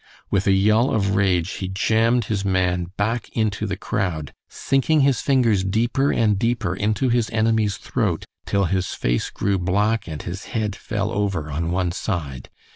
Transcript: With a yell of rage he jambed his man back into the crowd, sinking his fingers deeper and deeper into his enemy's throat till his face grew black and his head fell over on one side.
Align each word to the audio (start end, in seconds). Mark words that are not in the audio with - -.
With 0.31 0.47
a 0.47 0.51
yell 0.51 0.89
of 0.89 1.15
rage 1.15 1.47
he 1.51 1.67
jambed 1.67 2.25
his 2.25 2.43
man 2.43 2.85
back 2.97 3.29
into 3.33 3.67
the 3.67 3.77
crowd, 3.77 4.33
sinking 4.49 5.01
his 5.01 5.21
fingers 5.21 5.63
deeper 5.63 6.11
and 6.11 6.39
deeper 6.39 6.75
into 6.75 7.09
his 7.09 7.29
enemy's 7.29 7.77
throat 7.77 8.25
till 8.47 8.65
his 8.65 8.95
face 8.95 9.29
grew 9.29 9.59
black 9.59 10.07
and 10.07 10.23
his 10.23 10.45
head 10.57 10.75
fell 10.75 11.11
over 11.11 11.51
on 11.51 11.69
one 11.69 11.91
side. 11.91 12.49